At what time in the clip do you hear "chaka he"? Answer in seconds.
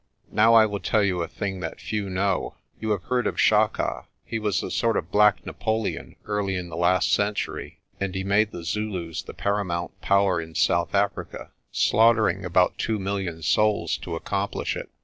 3.37-4.39